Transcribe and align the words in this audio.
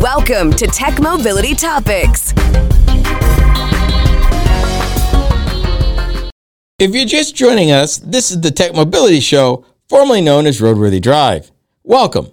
Welcome 0.00 0.52
to 0.52 0.66
Tech 0.66 0.98
Mobility 0.98 1.54
Topics. 1.54 2.32
If 6.78 6.94
you're 6.94 7.04
just 7.04 7.36
joining 7.36 7.70
us, 7.70 7.98
this 7.98 8.30
is 8.30 8.40
the 8.40 8.50
Tech 8.50 8.74
Mobility 8.74 9.20
Show, 9.20 9.66
formerly 9.90 10.22
known 10.22 10.46
as 10.46 10.58
Roadworthy 10.58 11.02
Drive. 11.02 11.50
Welcome. 11.84 12.30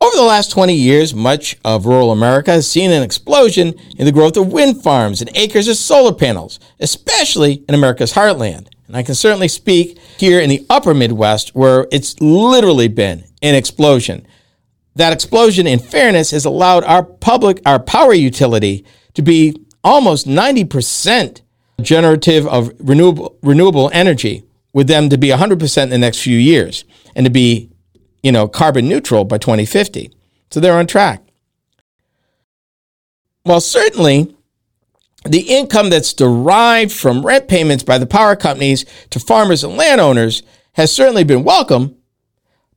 Over 0.00 0.14
the 0.14 0.22
last 0.22 0.52
20 0.52 0.72
years, 0.72 1.12
much 1.12 1.56
of 1.64 1.84
rural 1.84 2.12
America 2.12 2.52
has 2.52 2.70
seen 2.70 2.92
an 2.92 3.02
explosion 3.02 3.74
in 3.98 4.04
the 4.04 4.12
growth 4.12 4.36
of 4.36 4.52
wind 4.52 4.80
farms 4.80 5.20
and 5.20 5.32
acres 5.34 5.66
of 5.66 5.78
solar 5.78 6.14
panels, 6.14 6.60
especially 6.78 7.64
in 7.68 7.74
America's 7.74 8.12
heartland. 8.12 8.68
And 8.86 8.96
I 8.96 9.02
can 9.02 9.16
certainly 9.16 9.48
speak 9.48 9.98
here 10.16 10.38
in 10.38 10.48
the 10.48 10.64
upper 10.70 10.94
Midwest 10.94 11.56
where 11.56 11.88
it's 11.90 12.20
literally 12.20 12.86
been 12.86 13.24
an 13.42 13.56
explosion. 13.56 14.28
That 15.00 15.14
explosion, 15.14 15.66
in 15.66 15.78
fairness, 15.78 16.30
has 16.32 16.44
allowed 16.44 16.84
our 16.84 17.02
public, 17.02 17.62
our 17.64 17.78
power 17.78 18.12
utility 18.12 18.84
to 19.14 19.22
be 19.22 19.56
almost 19.82 20.28
90% 20.28 21.40
generative 21.80 22.46
of 22.46 22.70
renewable, 22.78 23.38
renewable 23.42 23.90
energy, 23.94 24.44
with 24.74 24.88
them 24.88 25.08
to 25.08 25.16
be 25.16 25.28
100% 25.28 25.82
in 25.82 25.88
the 25.88 25.96
next 25.96 26.20
few 26.20 26.36
years 26.36 26.84
and 27.16 27.24
to 27.24 27.30
be 27.30 27.70
you 28.22 28.30
know, 28.30 28.46
carbon 28.46 28.90
neutral 28.90 29.24
by 29.24 29.38
2050. 29.38 30.12
So 30.50 30.60
they're 30.60 30.76
on 30.76 30.86
track. 30.86 31.22
Well, 33.46 33.62
certainly 33.62 34.36
the 35.24 35.40
income 35.48 35.88
that's 35.88 36.12
derived 36.12 36.92
from 36.92 37.24
rent 37.24 37.48
payments 37.48 37.84
by 37.84 37.96
the 37.96 38.04
power 38.06 38.36
companies 38.36 38.84
to 39.08 39.18
farmers 39.18 39.64
and 39.64 39.78
landowners 39.78 40.42
has 40.74 40.92
certainly 40.92 41.24
been 41.24 41.42
welcome, 41.42 41.96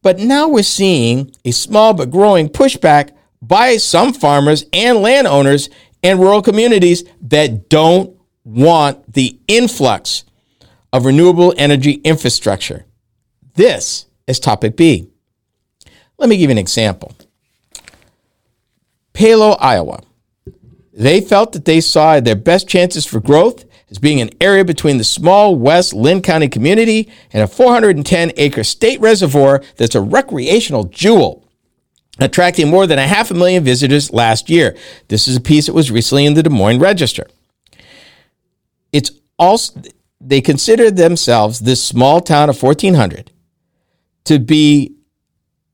but 0.03 0.19
now 0.19 0.47
we're 0.47 0.61
seeing 0.61 1.31
a 1.43 1.51
small 1.51 1.93
but 1.93 2.11
growing 2.11 2.49
pushback 2.49 3.11
by 3.41 3.77
some 3.77 4.13
farmers 4.13 4.65
and 4.71 4.99
landowners 4.99 5.69
and 6.03 6.19
rural 6.19 6.41
communities 6.41 7.03
that 7.21 7.69
don't 7.69 8.15
want 8.43 9.11
the 9.11 9.39
influx 9.47 10.25
of 10.91 11.05
renewable 11.05 11.53
energy 11.57 11.93
infrastructure. 12.03 12.85
This 13.55 14.05
is 14.27 14.39
topic 14.39 14.75
B. 14.75 15.09
Let 16.17 16.29
me 16.29 16.37
give 16.37 16.49
you 16.49 16.51
an 16.51 16.57
example. 16.57 17.13
Palo, 19.13 19.51
Iowa. 19.53 20.01
They 20.91 21.21
felt 21.21 21.53
that 21.53 21.65
they 21.65 21.81
saw 21.81 22.19
their 22.19 22.35
best 22.35 22.67
chances 22.67 23.05
for 23.05 23.19
growth 23.19 23.65
as 23.93 23.99
being 23.99 24.19
an 24.19 24.31
area 24.41 24.65
between 24.65 24.97
the 24.97 25.03
small 25.03 25.55
West 25.55 25.93
Linn 25.93 26.23
County 26.23 26.49
community 26.49 27.11
and 27.31 27.43
a 27.43 27.47
410 27.47 28.31
acre 28.37 28.63
state 28.63 28.99
reservoir 28.99 29.61
that's 29.77 29.93
a 29.93 30.01
recreational 30.01 30.85
jewel, 30.85 31.47
attracting 32.19 32.71
more 32.71 32.87
than 32.87 32.97
a 32.97 33.05
half 33.05 33.29
a 33.29 33.35
million 33.35 33.63
visitors 33.63 34.11
last 34.11 34.49
year. 34.49 34.75
This 35.09 35.27
is 35.27 35.37
a 35.37 35.41
piece 35.41 35.67
that 35.67 35.73
was 35.73 35.91
recently 35.91 36.25
in 36.25 36.33
the 36.33 36.41
Des 36.41 36.49
Moines 36.49 36.79
Register. 36.79 37.27
It's 38.91 39.11
also, 39.37 39.79
they 40.19 40.41
consider 40.41 40.89
themselves, 40.89 41.59
this 41.59 41.83
small 41.83 42.19
town 42.19 42.49
of 42.49 42.61
1400, 42.61 43.29
to 44.23 44.39
be 44.39 44.95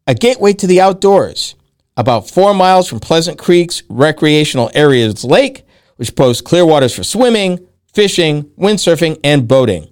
a 0.05 0.13
gateway 0.13 0.51
to 0.51 0.67
the 0.67 0.81
outdoors, 0.81 1.55
about 1.95 2.29
four 2.29 2.53
miles 2.53 2.89
from 2.89 2.99
Pleasant 2.99 3.39
Creek's 3.39 3.81
recreational 3.87 4.69
areas 4.73 5.23
lake, 5.23 5.63
which 5.95 6.15
boasts 6.15 6.41
clear 6.41 6.65
waters 6.65 6.93
for 6.93 7.03
swimming, 7.03 7.65
fishing, 7.93 8.43
windsurfing, 8.57 9.19
and 9.23 9.47
boating. 9.47 9.87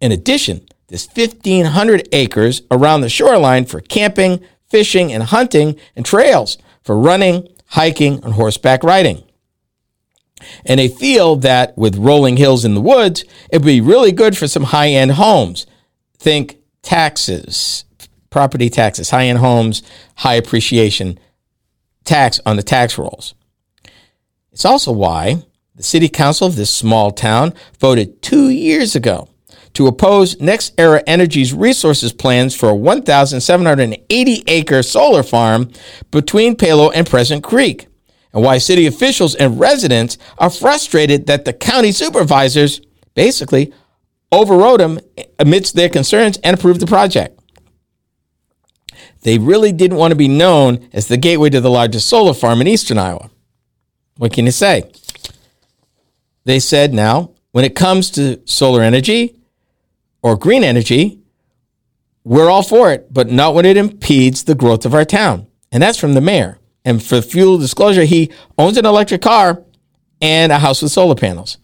In 0.00 0.12
addition, 0.12 0.66
there's 0.88 1.06
1,500 1.06 2.08
acres 2.12 2.62
around 2.70 3.00
the 3.00 3.08
shoreline 3.08 3.64
for 3.64 3.80
camping, 3.80 4.40
fishing, 4.68 5.12
and 5.12 5.22
hunting, 5.22 5.78
and 5.94 6.04
trails 6.04 6.58
for 6.82 6.98
running, 6.98 7.48
hiking, 7.66 8.22
and 8.24 8.34
horseback 8.34 8.82
riding. 8.82 9.22
And 10.64 10.80
they 10.80 10.88
feel 10.88 11.36
that 11.36 11.76
with 11.76 11.96
rolling 11.96 12.36
hills 12.36 12.64
in 12.64 12.74
the 12.74 12.80
woods, 12.80 13.24
it 13.52 13.58
would 13.58 13.66
be 13.66 13.80
really 13.80 14.12
good 14.12 14.36
for 14.36 14.48
some 14.48 14.64
high 14.64 14.88
end 14.88 15.12
homes. 15.12 15.66
Think 16.18 16.58
taxes, 16.82 17.84
property 18.30 18.70
taxes, 18.70 19.10
high 19.10 19.26
end 19.26 19.38
homes, 19.38 19.82
high 20.16 20.34
appreciation 20.34 21.18
tax 22.04 22.40
on 22.46 22.56
the 22.56 22.62
tax 22.62 22.96
rolls. 22.96 23.34
It's 24.52 24.64
also 24.64 24.92
why 24.92 25.44
the 25.80 25.86
city 25.86 26.10
council 26.10 26.46
of 26.46 26.56
this 26.56 26.68
small 26.68 27.10
town 27.10 27.54
voted 27.78 28.20
two 28.20 28.50
years 28.50 28.94
ago 28.94 29.30
to 29.72 29.86
oppose 29.86 30.36
NextEra 30.36 31.02
Energy's 31.06 31.54
resources 31.54 32.12
plans 32.12 32.54
for 32.54 32.68
a 32.68 32.74
1,780 32.74 34.44
acre 34.46 34.82
solar 34.82 35.22
farm 35.22 35.70
between 36.10 36.54
Palo 36.54 36.90
and 36.90 37.06
Pleasant 37.06 37.42
Creek, 37.42 37.86
and 38.34 38.44
why 38.44 38.58
city 38.58 38.86
officials 38.86 39.34
and 39.34 39.58
residents 39.58 40.18
are 40.36 40.50
frustrated 40.50 41.26
that 41.28 41.46
the 41.46 41.52
county 41.54 41.92
supervisors 41.92 42.82
basically 43.14 43.72
overrode 44.30 44.80
them 44.80 45.00
amidst 45.38 45.76
their 45.76 45.88
concerns 45.88 46.36
and 46.44 46.58
approved 46.58 46.80
the 46.80 46.86
project. 46.86 47.40
They 49.22 49.38
really 49.38 49.72
didn't 49.72 49.96
want 49.96 50.12
to 50.12 50.16
be 50.16 50.28
known 50.28 50.90
as 50.92 51.08
the 51.08 51.16
gateway 51.16 51.48
to 51.48 51.60
the 51.62 51.70
largest 51.70 52.06
solar 52.06 52.34
farm 52.34 52.60
in 52.60 52.66
eastern 52.66 52.98
Iowa. 52.98 53.30
What 54.18 54.34
can 54.34 54.44
you 54.44 54.52
say? 54.52 54.84
They 56.44 56.58
said 56.58 56.92
now, 56.92 57.32
when 57.52 57.64
it 57.64 57.74
comes 57.74 58.10
to 58.12 58.40
solar 58.46 58.82
energy 58.82 59.36
or 60.22 60.36
green 60.36 60.64
energy, 60.64 61.20
we're 62.24 62.50
all 62.50 62.62
for 62.62 62.92
it, 62.92 63.12
but 63.12 63.30
not 63.30 63.54
when 63.54 63.64
it 63.64 63.76
impedes 63.76 64.44
the 64.44 64.54
growth 64.54 64.84
of 64.84 64.94
our 64.94 65.04
town. 65.04 65.46
And 65.72 65.82
that's 65.82 65.98
from 65.98 66.14
the 66.14 66.20
mayor. 66.20 66.58
And 66.84 67.02
for 67.02 67.20
fuel 67.20 67.58
disclosure, 67.58 68.04
he 68.04 68.30
owns 68.58 68.76
an 68.76 68.86
electric 68.86 69.22
car 69.22 69.62
and 70.20 70.52
a 70.52 70.58
house 70.58 70.82
with 70.82 70.92
solar 70.92 71.14
panels. 71.14 71.58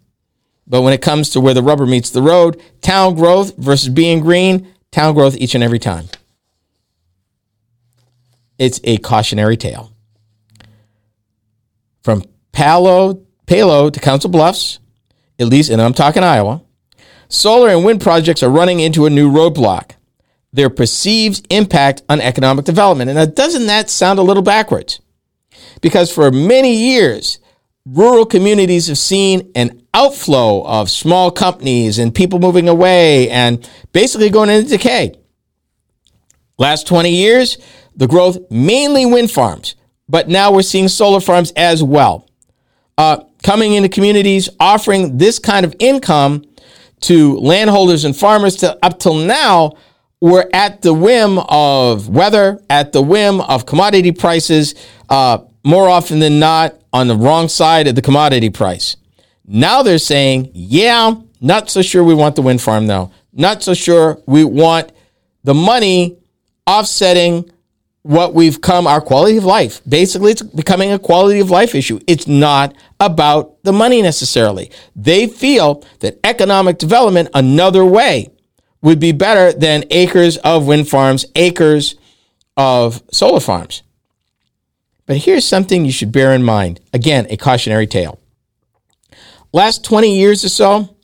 But 0.66 0.82
when 0.82 0.92
it 0.92 1.02
comes 1.02 1.30
to 1.30 1.40
where 1.40 1.54
the 1.54 1.62
rubber 1.62 1.86
meets 1.86 2.10
the 2.10 2.22
road, 2.22 2.60
town 2.80 3.14
growth 3.14 3.56
versus 3.56 3.88
being 3.88 4.20
green, 4.20 4.72
town 4.90 5.14
growth 5.14 5.36
each 5.36 5.54
and 5.54 5.62
every 5.62 5.78
time 5.78 6.08
it's 8.58 8.80
a 8.84 8.98
cautionary 8.98 9.56
tale. 9.56 9.92
From 12.02 12.24
Palo, 12.52 13.25
Palo 13.46 13.90
to 13.90 14.00
Council 14.00 14.30
Bluffs, 14.30 14.78
at 15.38 15.46
least, 15.46 15.70
and 15.70 15.80
I'm 15.80 15.94
talking 15.94 16.22
Iowa, 16.22 16.62
solar 17.28 17.68
and 17.68 17.84
wind 17.84 18.00
projects 18.00 18.42
are 18.42 18.50
running 18.50 18.80
into 18.80 19.06
a 19.06 19.10
new 19.10 19.30
roadblock. 19.30 19.92
Their 20.52 20.70
perceived 20.70 21.46
impact 21.50 22.02
on 22.08 22.20
economic 22.20 22.64
development. 22.64 23.10
And 23.10 23.18
now, 23.18 23.26
doesn't 23.26 23.66
that 23.66 23.90
sound 23.90 24.18
a 24.18 24.22
little 24.22 24.42
backwards? 24.42 25.00
Because 25.80 26.10
for 26.12 26.30
many 26.30 26.74
years, 26.74 27.38
rural 27.84 28.26
communities 28.26 28.88
have 28.88 28.98
seen 28.98 29.50
an 29.54 29.82
outflow 29.94 30.64
of 30.66 30.90
small 30.90 31.30
companies 31.30 31.98
and 31.98 32.14
people 32.14 32.38
moving 32.38 32.68
away 32.68 33.30
and 33.30 33.68
basically 33.92 34.30
going 34.30 34.50
into 34.50 34.70
decay. 34.70 35.14
Last 36.58 36.86
20 36.86 37.10
years, 37.10 37.58
the 37.94 38.06
growth 38.06 38.38
mainly 38.50 39.06
wind 39.06 39.30
farms, 39.30 39.74
but 40.08 40.28
now 40.28 40.52
we're 40.52 40.62
seeing 40.62 40.88
solar 40.88 41.20
farms 41.20 41.52
as 41.54 41.82
well. 41.82 42.28
Uh, 42.98 43.18
coming 43.46 43.74
into 43.74 43.88
communities 43.88 44.48
offering 44.58 45.18
this 45.18 45.38
kind 45.38 45.64
of 45.64 45.72
income 45.78 46.44
to 46.98 47.38
landholders 47.38 48.04
and 48.04 48.16
farmers 48.16 48.56
to 48.56 48.76
up 48.84 48.98
till 48.98 49.14
now 49.14 49.70
we're 50.20 50.50
at 50.52 50.82
the 50.82 50.92
whim 50.92 51.38
of 51.48 52.08
weather, 52.08 52.60
at 52.68 52.90
the 52.90 53.00
whim 53.00 53.40
of 53.42 53.64
commodity 53.64 54.10
prices, 54.10 54.74
uh, 55.10 55.38
more 55.64 55.88
often 55.88 56.18
than 56.18 56.40
not 56.40 56.74
on 56.92 57.06
the 57.06 57.14
wrong 57.14 57.48
side 57.48 57.86
of 57.86 57.94
the 57.94 58.02
commodity 58.02 58.50
price. 58.50 58.96
Now 59.46 59.84
they're 59.84 59.98
saying, 59.98 60.50
yeah, 60.52 61.14
not 61.40 61.70
so 61.70 61.82
sure 61.82 62.02
we 62.02 62.14
want 62.14 62.34
the 62.34 62.42
wind 62.42 62.60
farm 62.60 62.88
though. 62.88 63.12
Not 63.32 63.62
so 63.62 63.74
sure 63.74 64.18
we 64.26 64.42
want 64.42 64.90
the 65.44 65.54
money 65.54 66.18
offsetting 66.66 67.48
what 68.06 68.34
we've 68.34 68.60
come 68.60 68.86
our 68.86 69.00
quality 69.00 69.36
of 69.36 69.44
life. 69.44 69.82
Basically, 69.86 70.30
it's 70.30 70.42
becoming 70.42 70.92
a 70.92 70.98
quality 70.98 71.40
of 71.40 71.50
life 71.50 71.74
issue. 71.74 71.98
It's 72.06 72.28
not 72.28 72.72
about 73.00 73.60
the 73.64 73.72
money 73.72 74.00
necessarily. 74.00 74.70
They 74.94 75.26
feel 75.26 75.84
that 76.00 76.20
economic 76.22 76.78
development 76.78 77.30
another 77.34 77.84
way 77.84 78.30
would 78.80 79.00
be 79.00 79.10
better 79.10 79.52
than 79.52 79.82
acres 79.90 80.36
of 80.38 80.68
wind 80.68 80.88
farms, 80.88 81.26
acres 81.34 81.96
of 82.56 83.02
solar 83.10 83.40
farms. 83.40 83.82
But 85.06 85.16
here's 85.18 85.44
something 85.44 85.84
you 85.84 85.90
should 85.90 86.12
bear 86.12 86.32
in 86.32 86.44
mind. 86.44 86.78
Again, 86.92 87.26
a 87.28 87.36
cautionary 87.36 87.88
tale. 87.88 88.20
Last 89.52 89.84
20 89.84 90.16
years 90.16 90.44
or 90.44 90.48
so, 90.48 90.96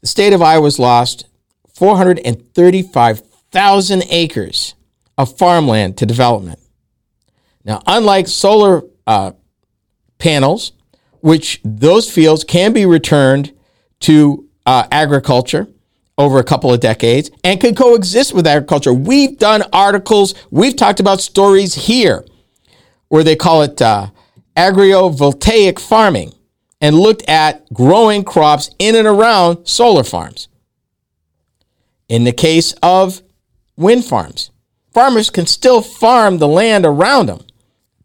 the 0.00 0.08
state 0.08 0.32
of 0.32 0.42
Iowa's 0.42 0.80
lost 0.80 1.26
435,000 1.74 4.02
acres 4.10 4.74
of 5.20 5.36
farmland 5.36 5.98
to 5.98 6.06
development. 6.06 6.58
Now, 7.62 7.82
unlike 7.86 8.26
solar 8.26 8.84
uh, 9.06 9.32
panels, 10.18 10.72
which 11.20 11.60
those 11.62 12.10
fields 12.10 12.42
can 12.42 12.72
be 12.72 12.86
returned 12.86 13.52
to 14.00 14.48
uh, 14.64 14.86
agriculture 14.90 15.68
over 16.16 16.38
a 16.38 16.44
couple 16.44 16.72
of 16.72 16.80
decades 16.80 17.30
and 17.44 17.60
can 17.60 17.74
coexist 17.74 18.32
with 18.32 18.46
agriculture. 18.46 18.94
We've 18.94 19.36
done 19.38 19.62
articles, 19.74 20.34
we've 20.50 20.76
talked 20.76 21.00
about 21.00 21.20
stories 21.20 21.74
here 21.74 22.24
where 23.08 23.24
they 23.24 23.36
call 23.36 23.62
it 23.62 23.82
uh, 23.82 24.08
agrivoltaic 24.56 25.78
farming 25.78 26.32
and 26.80 26.96
looked 26.96 27.28
at 27.28 27.70
growing 27.74 28.24
crops 28.24 28.70
in 28.78 28.94
and 28.94 29.06
around 29.06 29.66
solar 29.66 30.04
farms. 30.04 30.48
In 32.08 32.24
the 32.24 32.32
case 32.32 32.72
of 32.82 33.20
wind 33.76 34.06
farms, 34.06 34.50
farmers 34.92 35.30
can 35.30 35.46
still 35.46 35.82
farm 35.82 36.38
the 36.38 36.48
land 36.48 36.84
around 36.84 37.26
them. 37.26 37.40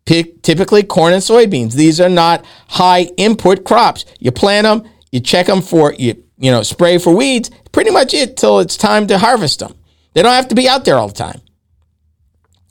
typically 0.06 0.84
corn 0.84 1.14
and 1.14 1.24
soybeans. 1.24 1.74
These 1.74 2.00
are 2.00 2.10
not 2.10 2.46
high 2.68 3.04
input 3.18 3.66
crops. 3.66 4.06
You 4.20 4.32
plant 4.32 4.66
them, 4.66 4.90
you 5.12 5.20
check 5.20 5.48
them 5.48 5.62
for 5.62 5.94
you 5.94 6.22
you 6.38 6.52
know 6.52 6.64
spray 6.64 6.98
for 6.98 7.16
weeds. 7.16 7.50
Pretty 7.72 7.92
much 7.92 8.14
it 8.14 8.38
till 8.38 8.60
it's 8.60 8.78
time 8.78 9.08
to 9.08 9.18
harvest 9.18 9.60
them. 9.60 9.76
They 10.14 10.22
don't 10.22 10.34
have 10.34 10.50
to 10.50 10.56
be 10.56 10.70
out 10.70 10.86
there 10.86 10.98
all 10.98 11.08
the 11.08 11.14
time. 11.14 11.42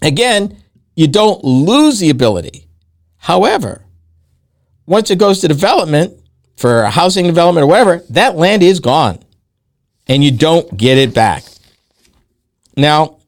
Again, 0.03 0.63
you 0.95 1.09
don't 1.09 1.43
lose 1.45 1.99
the 1.99 2.11
ability. 2.11 2.69
However, 3.17 3.85
once 4.87 5.11
it 5.11 5.19
goes 5.19 5.41
to 5.41 5.49
development 5.49 6.15
for 6.57 6.85
housing 6.85 7.27
development 7.27 7.65
or 7.65 7.69
whatever, 7.69 8.03
that 8.11 8.37
land 8.37 8.63
is 8.63 8.81
gone 8.81 9.19
and 10.07 10.23
you 10.23 10.31
don't 10.31 10.77
get 10.77 10.99
it 10.99 11.15
back. 11.15 11.45
Now, 12.77 13.19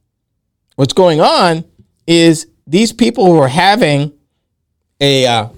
what's 0.77 0.93
going 0.93 1.21
on 1.21 1.65
is 2.07 2.47
these 2.67 2.93
people 2.93 3.27
who 3.27 3.39
are 3.39 3.49
having 3.49 4.13
a 5.01 5.27
uh, 5.27 5.49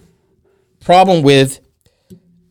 problem 0.80 1.22
with 1.22 1.60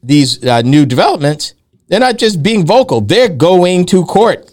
these 0.04 0.44
uh, 0.44 0.62
new 0.62 0.86
developments, 0.86 1.54
they're 1.88 2.00
not 2.00 2.18
just 2.18 2.44
being 2.44 2.66
vocal, 2.66 3.02
they're 3.02 3.30
going 3.30 3.86
to 3.88 4.06
court. 4.06 4.52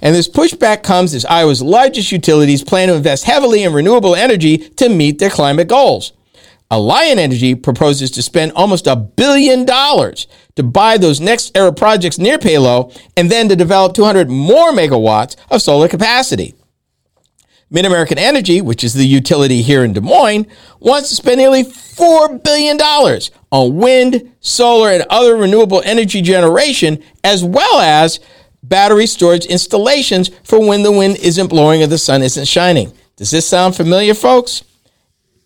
And 0.00 0.14
this 0.14 0.28
pushback 0.28 0.82
comes 0.82 1.14
as 1.14 1.24
Iowa's 1.24 1.62
largest 1.62 2.10
utilities 2.10 2.64
plan 2.64 2.88
to 2.88 2.94
invest 2.94 3.24
heavily 3.24 3.62
in 3.62 3.72
renewable 3.72 4.16
energy 4.16 4.58
to 4.58 4.88
meet 4.88 5.18
their 5.18 5.30
climate 5.30 5.68
goals. 5.68 6.12
Alliant 6.72 7.18
Energy 7.18 7.54
proposes 7.54 8.10
to 8.12 8.22
spend 8.22 8.52
almost 8.52 8.86
a 8.86 8.96
billion 8.96 9.64
dollars 9.64 10.26
to 10.56 10.62
buy 10.62 10.96
those 10.96 11.20
NextEra 11.20 11.76
projects 11.76 12.18
near 12.18 12.38
Palo 12.38 12.90
and 13.16 13.30
then 13.30 13.48
to 13.50 13.54
develop 13.54 13.94
200 13.94 14.30
more 14.30 14.72
megawatts 14.72 15.36
of 15.50 15.62
solar 15.62 15.86
capacity. 15.86 16.54
MidAmerican 17.72 18.18
Energy, 18.18 18.60
which 18.60 18.84
is 18.84 18.92
the 18.92 19.06
utility 19.06 19.62
here 19.62 19.82
in 19.82 19.94
Des 19.94 20.00
Moines, 20.00 20.46
wants 20.78 21.08
to 21.08 21.14
spend 21.14 21.38
nearly 21.38 21.64
$4 21.64 22.42
billion 22.42 22.78
on 23.50 23.76
wind, 23.76 24.32
solar, 24.40 24.90
and 24.90 25.04
other 25.08 25.36
renewable 25.36 25.80
energy 25.84 26.20
generation, 26.20 27.02
as 27.24 27.42
well 27.42 27.80
as 27.80 28.20
battery 28.62 29.06
storage 29.06 29.46
installations 29.46 30.30
for 30.44 30.66
when 30.66 30.82
the 30.82 30.92
wind 30.92 31.16
isn't 31.16 31.48
blowing 31.48 31.82
or 31.82 31.86
the 31.86 31.98
sun 31.98 32.22
isn't 32.22 32.46
shining. 32.46 32.92
Does 33.16 33.30
this 33.30 33.46
sound 33.46 33.74
familiar, 33.74 34.14
folks? 34.14 34.64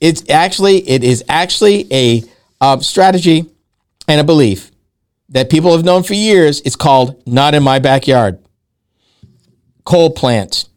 It's 0.01 0.29
actually 0.29 0.89
it 0.89 1.03
is 1.03 1.25
actually 1.29 1.87
a 1.93 2.23
uh, 2.61 2.81
strategy 2.81 3.47
and 4.09 4.21
a 4.21 4.25
belief 4.25 4.71
that 5.31 5.51
people 5.51 5.73
have 5.73 5.85
known 5.85 6.03
for 6.03 6.15
years. 6.15 6.61
It's 6.61 6.77
called 6.77 7.23
"not 7.27 7.55
in 7.55 7.63
my 7.63 7.79
backyard." 7.79 8.39
Coal 9.85 10.11
plants, 10.11 10.69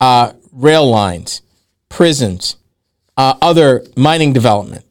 uh, 0.00 0.32
rail 0.52 0.88
lines, 0.88 1.42
prisons, 1.88 2.56
uh, 3.16 3.34
other 3.42 3.84
mining 3.96 4.32
development. 4.32 4.84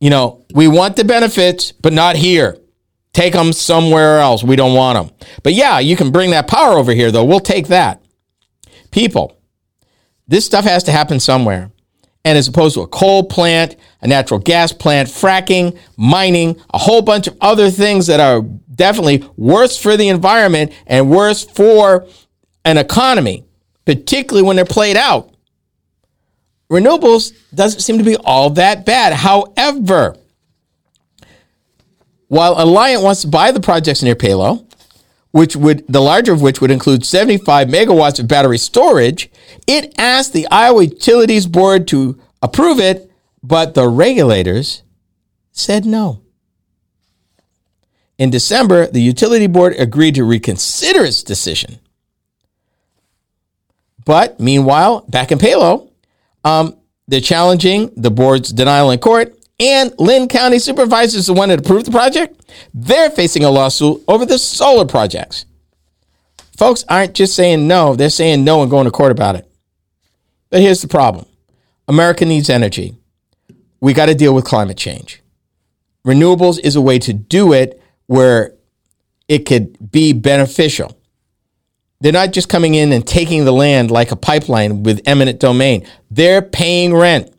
You 0.00 0.10
know, 0.10 0.44
we 0.54 0.68
want 0.68 0.96
the 0.96 1.04
benefits, 1.04 1.72
but 1.72 1.92
not 1.92 2.16
here. 2.16 2.58
Take 3.12 3.34
them 3.34 3.52
somewhere 3.52 4.18
else. 4.18 4.42
We 4.42 4.56
don't 4.56 4.74
want 4.74 4.96
them. 4.96 5.16
But 5.42 5.54
yeah, 5.54 5.78
you 5.78 5.96
can 5.96 6.10
bring 6.10 6.30
that 6.30 6.48
power 6.48 6.78
over 6.78 6.92
here, 6.92 7.10
though. 7.10 7.24
We'll 7.24 7.40
take 7.40 7.68
that. 7.68 8.02
People, 8.90 9.36
this 10.26 10.44
stuff 10.44 10.64
has 10.64 10.82
to 10.84 10.92
happen 10.92 11.20
somewhere 11.20 11.70
and 12.24 12.38
as 12.38 12.48
opposed 12.48 12.74
to 12.74 12.82
a 12.82 12.86
coal 12.86 13.24
plant, 13.24 13.76
a 14.00 14.06
natural 14.06 14.38
gas 14.40 14.72
plant, 14.72 15.08
fracking, 15.08 15.78
mining, 15.96 16.60
a 16.72 16.78
whole 16.78 17.02
bunch 17.02 17.26
of 17.26 17.36
other 17.40 17.70
things 17.70 18.06
that 18.06 18.20
are 18.20 18.42
definitely 18.74 19.28
worse 19.36 19.76
for 19.76 19.96
the 19.96 20.08
environment 20.08 20.72
and 20.86 21.10
worse 21.10 21.44
for 21.44 22.06
an 22.64 22.78
economy, 22.78 23.44
particularly 23.84 24.46
when 24.46 24.56
they're 24.56 24.64
played 24.64 24.96
out. 24.96 25.34
Renewables 26.70 27.32
doesn't 27.54 27.80
seem 27.80 27.98
to 27.98 28.04
be 28.04 28.16
all 28.16 28.50
that 28.50 28.86
bad. 28.86 29.12
However, 29.12 30.16
while 32.28 32.56
Alliant 32.56 33.02
wants 33.02 33.20
to 33.22 33.28
buy 33.28 33.52
the 33.52 33.60
projects 33.60 34.02
near 34.02 34.14
Palo, 34.14 34.66
which 35.32 35.54
would 35.54 35.86
the 35.86 36.00
larger 36.00 36.32
of 36.32 36.40
which 36.40 36.60
would 36.60 36.70
include 36.70 37.04
75 37.04 37.68
megawatts 37.68 38.18
of 38.18 38.28
battery 38.28 38.58
storage, 38.58 39.30
it 39.66 39.92
asked 39.98 40.32
the 40.32 40.46
Iowa 40.50 40.84
Utilities 40.84 41.46
Board 41.46 41.86
to 41.88 42.18
approve 42.40 42.80
it, 42.80 43.10
but 43.42 43.74
the 43.74 43.88
regulators 43.88 44.82
said 45.52 45.84
no. 45.84 46.22
In 48.18 48.30
December, 48.30 48.86
the 48.86 49.00
utility 49.00 49.46
board 49.46 49.74
agreed 49.78 50.14
to 50.14 50.24
reconsider 50.24 51.04
its 51.04 51.22
decision. 51.22 51.78
But 54.04 54.40
meanwhile, 54.40 55.04
back 55.08 55.32
in 55.32 55.38
Palo, 55.38 55.90
um, 56.44 56.76
they're 57.08 57.20
challenging 57.20 57.90
the 57.96 58.10
board's 58.10 58.52
denial 58.52 58.90
in 58.90 58.98
court 58.98 59.36
and 59.62 59.94
Linn 59.96 60.26
County 60.26 60.58
supervisors, 60.58 61.26
the 61.26 61.34
one 61.34 61.48
that 61.50 61.60
approved 61.60 61.86
the 61.86 61.92
project, 61.92 62.52
they're 62.74 63.10
facing 63.10 63.44
a 63.44 63.50
lawsuit 63.50 64.02
over 64.08 64.26
the 64.26 64.36
solar 64.36 64.84
projects. 64.84 65.46
Folks 66.56 66.84
aren't 66.88 67.14
just 67.14 67.36
saying 67.36 67.68
no, 67.68 67.94
they're 67.94 68.10
saying 68.10 68.44
no 68.44 68.62
and 68.62 68.70
going 68.70 68.86
to 68.86 68.90
court 68.90 69.12
about 69.12 69.36
it. 69.36 69.48
But 70.50 70.62
here's 70.62 70.82
the 70.82 70.88
problem 70.88 71.26
America 71.86 72.24
needs 72.24 72.50
energy. 72.50 72.96
We 73.80 73.92
got 73.92 74.06
to 74.06 74.16
deal 74.16 74.34
with 74.34 74.44
climate 74.44 74.76
change. 74.76 75.22
Renewables 76.04 76.58
is 76.58 76.74
a 76.74 76.80
way 76.80 76.98
to 76.98 77.12
do 77.12 77.52
it 77.52 77.80
where 78.06 78.54
it 79.28 79.46
could 79.46 79.92
be 79.92 80.12
beneficial. 80.12 80.98
They're 82.02 82.10
not 82.10 82.32
just 82.32 82.48
coming 82.48 82.74
in 82.74 82.90
and 82.90 83.06
taking 83.06 83.44
the 83.44 83.52
land 83.52 83.92
like 83.92 84.10
a 84.10 84.16
pipeline 84.16 84.82
with 84.82 85.00
eminent 85.06 85.38
domain. 85.38 85.86
They're 86.10 86.42
paying 86.42 86.92
rent 86.92 87.32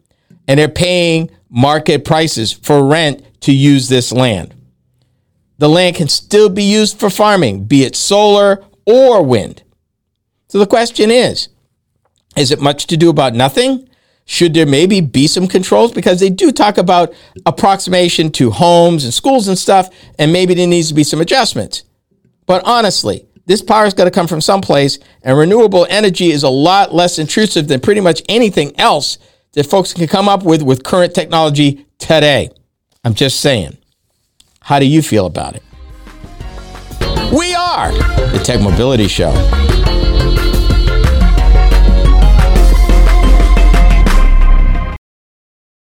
and 0.47 0.57
they're 0.57 0.69
paying 0.69 1.29
market 1.49 2.05
prices 2.05 2.53
for 2.53 2.81
rent 2.81 3.41
to 3.41 3.53
use 3.53 3.89
this 3.89 4.13
land. 4.13 4.55
The 5.57 5.67
land 5.67 5.97
can 5.97 6.07
still 6.07 6.47
be 6.47 6.63
used 6.63 6.97
for 6.97 7.09
farming, 7.09 7.65
be 7.65 7.83
it 7.83 7.97
solar 7.97 8.63
or 8.85 9.21
wind. 9.21 9.63
So 10.47 10.59
the 10.59 10.65
question 10.65 11.11
is 11.11 11.49
is 12.37 12.51
it 12.51 12.61
much 12.61 12.87
to 12.87 12.95
do 12.95 13.09
about 13.09 13.33
nothing? 13.33 13.89
Should 14.23 14.53
there 14.53 14.65
maybe 14.65 15.01
be 15.01 15.27
some 15.27 15.49
controls? 15.49 15.91
Because 15.91 16.21
they 16.21 16.29
do 16.29 16.53
talk 16.53 16.77
about 16.77 17.13
approximation 17.45 18.31
to 18.31 18.49
homes 18.49 19.03
and 19.03 19.13
schools 19.13 19.49
and 19.49 19.59
stuff, 19.59 19.89
and 20.17 20.31
maybe 20.31 20.53
there 20.53 20.67
needs 20.67 20.87
to 20.87 20.93
be 20.93 21.03
some 21.03 21.19
adjustments. 21.19 21.83
But 22.45 22.63
honestly, 22.63 23.27
this 23.45 23.61
power 23.61 23.85
is 23.85 23.93
got 23.93 24.05
to 24.05 24.11
come 24.11 24.27
from 24.27 24.41
someplace, 24.41 24.99
and 25.23 25.37
renewable 25.37 25.85
energy 25.89 26.31
is 26.31 26.43
a 26.43 26.49
lot 26.49 26.93
less 26.93 27.19
intrusive 27.19 27.67
than 27.67 27.79
pretty 27.79 28.01
much 28.01 28.21
anything 28.29 28.77
else 28.79 29.17
that 29.53 29.65
folks 29.65 29.93
can 29.93 30.07
come 30.07 30.29
up 30.29 30.43
with 30.43 30.61
with 30.61 30.83
current 30.83 31.13
technology 31.13 31.85
today. 31.99 32.49
I'm 33.03 33.13
just 33.13 33.39
saying. 33.39 33.77
How 34.61 34.79
do 34.79 34.85
you 34.85 35.01
feel 35.01 35.25
about 35.25 35.55
it? 35.55 35.63
We 37.33 37.53
are 37.53 37.91
the 38.31 38.41
Tech 38.43 38.61
Mobility 38.61 39.07
Show. 39.07 39.33